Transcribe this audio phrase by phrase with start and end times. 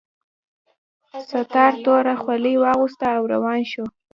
[1.27, 3.83] ستار توره خولۍ واغوسته او روان شو